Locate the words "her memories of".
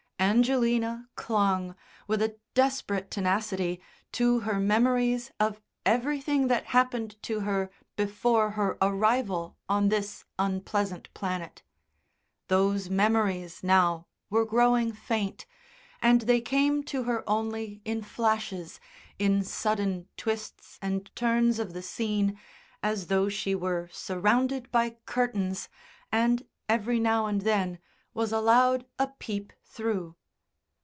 4.41-5.59